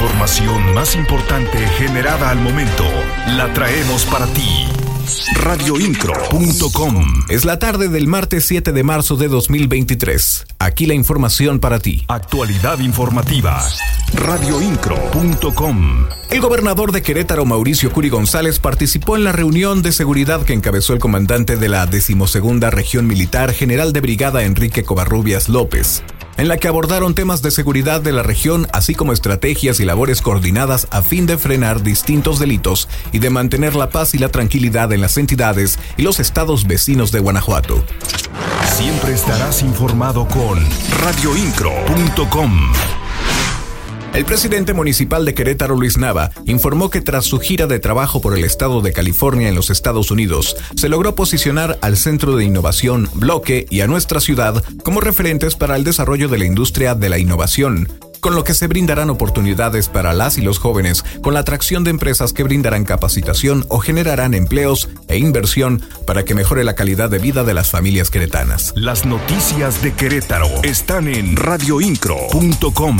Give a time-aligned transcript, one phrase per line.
[0.00, 2.84] información más importante generada al momento
[3.36, 4.66] la traemos para ti.
[5.34, 10.46] Radioincro.com Es la tarde del martes 7 de marzo de 2023.
[10.58, 12.06] Aquí la información para ti.
[12.08, 13.62] Actualidad informativa.
[14.14, 20.54] Radioincro.com El gobernador de Querétaro, Mauricio Curi González, participó en la reunión de seguridad que
[20.54, 26.02] encabezó el comandante de la decimosegunda región militar, general de brigada Enrique Covarrubias López
[26.40, 30.22] en la que abordaron temas de seguridad de la región, así como estrategias y labores
[30.22, 34.90] coordinadas a fin de frenar distintos delitos y de mantener la paz y la tranquilidad
[34.94, 37.84] en las entidades y los estados vecinos de Guanajuato.
[38.74, 40.58] Siempre estarás informado con
[41.02, 42.72] radioincro.com.
[44.12, 48.36] El presidente municipal de Querétaro, Luis Nava, informó que tras su gira de trabajo por
[48.36, 53.08] el estado de California en los Estados Unidos, se logró posicionar al Centro de Innovación
[53.14, 57.18] Bloque y a nuestra ciudad como referentes para el desarrollo de la industria de la
[57.18, 61.84] innovación, con lo que se brindarán oportunidades para las y los jóvenes con la atracción
[61.84, 67.10] de empresas que brindarán capacitación o generarán empleos e inversión para que mejore la calidad
[67.10, 68.72] de vida de las familias queretanas.
[68.74, 72.98] Las noticias de Querétaro están en radioincro.com.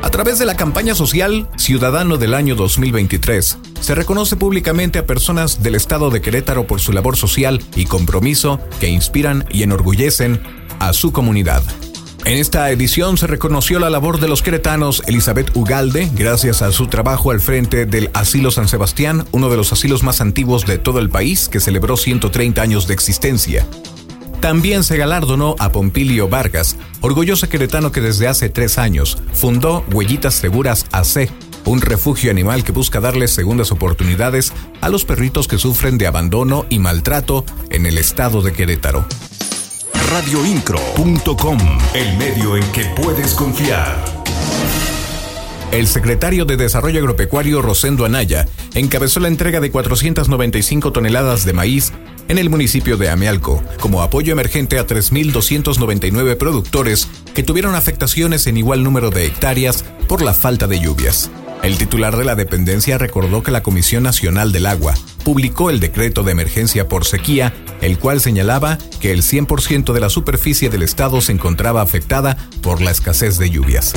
[0.00, 5.62] A través de la campaña social Ciudadano del año 2023, se reconoce públicamente a personas
[5.62, 10.40] del estado de Querétaro por su labor social y compromiso que inspiran y enorgullecen
[10.78, 11.62] a su comunidad.
[12.24, 16.86] En esta edición se reconoció la labor de los queretanos Elizabeth Ugalde, gracias a su
[16.86, 20.98] trabajo al frente del Asilo San Sebastián, uno de los asilos más antiguos de todo
[20.98, 23.66] el país, que celebró 130 años de existencia.
[24.40, 30.34] También se galardonó a Pompilio Vargas, orgulloso queretano que desde hace tres años fundó Huellitas
[30.34, 31.30] Seguras AC,
[31.64, 36.66] un refugio animal que busca darles segundas oportunidades a los perritos que sufren de abandono
[36.70, 39.06] y maltrato en el estado de Querétaro
[40.10, 41.58] radioincro.com,
[41.92, 44.02] el medio en que puedes confiar.
[45.70, 51.92] El secretario de Desarrollo Agropecuario Rosendo Anaya encabezó la entrega de 495 toneladas de maíz
[52.28, 58.56] en el municipio de Amealco, como apoyo emergente a 3.299 productores que tuvieron afectaciones en
[58.56, 61.30] igual número de hectáreas por la falta de lluvias.
[61.62, 64.94] El titular de la dependencia recordó que la Comisión Nacional del Agua
[65.24, 70.08] publicó el decreto de emergencia por sequía, el cual señalaba que el 100% de la
[70.08, 73.94] superficie del estado se encontraba afectada por la escasez de lluvias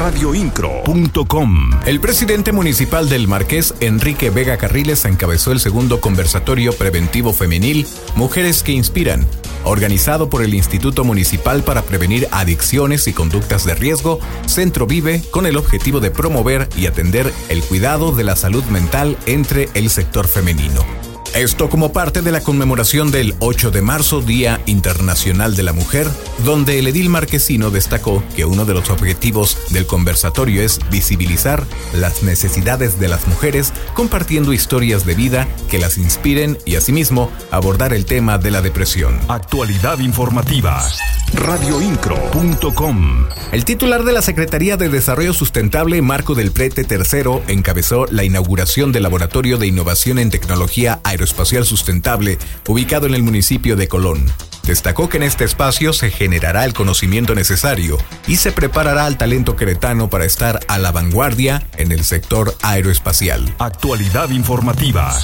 [0.00, 1.70] radioincro.com.
[1.84, 8.62] El presidente municipal del Marqués, Enrique Vega Carriles, encabezó el segundo conversatorio preventivo femenil Mujeres
[8.62, 9.26] que Inspiran,
[9.64, 15.44] organizado por el Instituto Municipal para Prevenir Adicciones y Conductas de Riesgo, Centro Vive, con
[15.44, 20.26] el objetivo de promover y atender el cuidado de la salud mental entre el sector
[20.26, 20.99] femenino.
[21.34, 26.08] Esto como parte de la conmemoración del 8 de marzo, Día Internacional de la Mujer,
[26.44, 31.64] donde el edil marquesino destacó que uno de los objetivos del conversatorio es visibilizar
[31.94, 37.94] las necesidades de las mujeres, compartiendo historias de vida que las inspiren y asimismo abordar
[37.94, 39.18] el tema de la depresión.
[39.28, 40.84] Actualidad informativa.
[41.32, 43.28] Radioincro.com.
[43.52, 48.90] El titular de la Secretaría de Desarrollo Sustentable, Marco del Prete III, encabezó la inauguración
[48.90, 54.24] del Laboratorio de Innovación en Tecnología Aeroespacial Sustentable, ubicado en el municipio de Colón.
[54.62, 59.54] Destacó que en este espacio se generará el conocimiento necesario y se preparará al talento
[59.54, 63.54] queretano para estar a la vanguardia en el sector aeroespacial.
[63.58, 65.14] Actualidad informativa.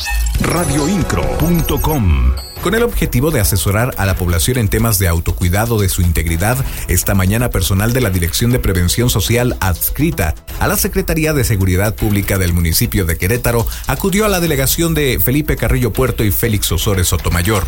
[0.41, 2.35] Radioincro.com
[2.67, 6.57] con el objetivo de asesorar a la población en temas de autocuidado de su integridad,
[6.89, 11.95] esta mañana personal de la Dirección de Prevención Social adscrita a la Secretaría de Seguridad
[11.95, 16.73] Pública del municipio de Querétaro acudió a la delegación de Felipe Carrillo Puerto y Félix
[16.73, 17.63] Osores Sotomayor.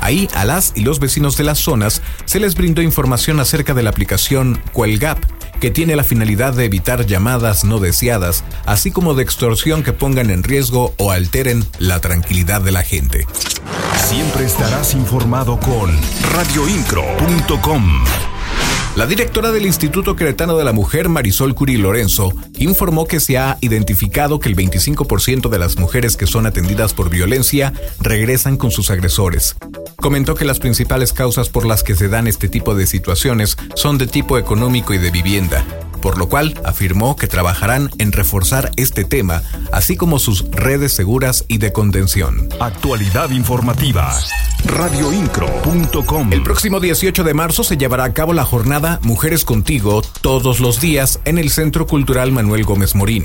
[0.00, 3.82] Ahí a las y los vecinos de las zonas se les brindó información acerca de
[3.82, 5.18] la aplicación Cuelgap,
[5.60, 10.30] que tiene la finalidad de evitar llamadas no deseadas, así como de extorsión que pongan
[10.30, 13.26] en riesgo o alteren la tranquilidad de la gente.
[13.96, 15.90] Siempre estarás informado con
[16.32, 18.04] radioincro.com.
[18.96, 23.58] La directora del Instituto Queretano de la Mujer, Marisol Curi Lorenzo, informó que se ha
[23.60, 28.90] identificado que el 25% de las mujeres que son atendidas por violencia regresan con sus
[28.90, 29.56] agresores.
[30.04, 33.96] Comentó que las principales causas por las que se dan este tipo de situaciones son
[33.96, 35.64] de tipo económico y de vivienda,
[36.02, 39.40] por lo cual afirmó que trabajarán en reforzar este tema,
[39.72, 42.50] así como sus redes seguras y de contención.
[42.60, 44.14] Actualidad informativa.
[44.66, 46.34] Radioincro.com.
[46.34, 50.82] El próximo 18 de marzo se llevará a cabo la jornada Mujeres Contigo todos los
[50.82, 53.24] días en el Centro Cultural Manuel Gómez Morín.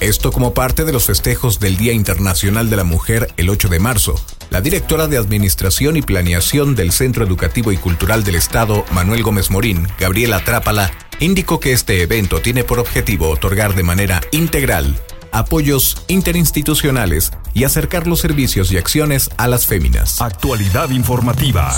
[0.00, 3.78] Esto como parte de los festejos del Día Internacional de la Mujer el 8 de
[3.78, 4.14] marzo.
[4.50, 9.50] La directora de Administración y Planeación del Centro Educativo y Cultural del Estado, Manuel Gómez
[9.50, 14.96] Morín, Gabriela Trápala, indicó que este evento tiene por objetivo otorgar de manera integral
[15.34, 20.22] apoyos interinstitucionales y acercar los servicios y acciones a las féminas.
[20.22, 21.74] Actualidad informativa.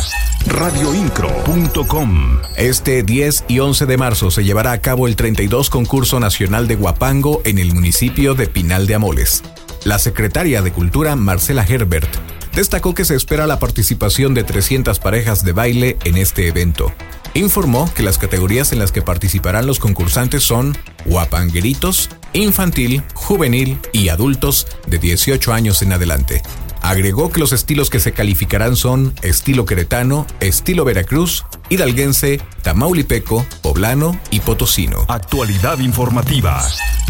[0.46, 2.38] Radioincro.com.
[2.56, 6.76] Este 10 y 11 de marzo se llevará a cabo el 32 Concurso Nacional de
[6.76, 9.42] Guapango en el municipio de Pinal de Amoles.
[9.84, 12.10] La secretaria de Cultura, Marcela Herbert,
[12.56, 16.91] destacó que se espera la participación de 300 parejas de baile en este evento.
[17.35, 20.75] Informó que las categorías en las que participarán los concursantes son
[21.05, 26.43] guapangueritos, infantil, juvenil y adultos de 18 años en adelante.
[26.81, 34.18] Agregó que los estilos que se calificarán son estilo queretano, estilo Veracruz, hidalguense, tamaulipeco, poblano
[34.30, 35.04] y potosino.
[35.08, 36.62] Actualidad informativa.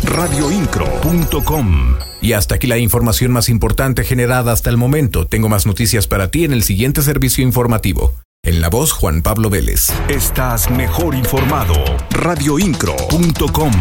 [0.05, 1.97] Radioincro.com.
[2.21, 5.27] Y hasta aquí la información más importante generada hasta el momento.
[5.27, 8.15] Tengo más noticias para ti en el siguiente servicio informativo.
[8.43, 9.89] En la voz Juan Pablo Vélez.
[10.09, 11.75] Estás mejor informado.
[12.11, 13.73] Radioincro.com.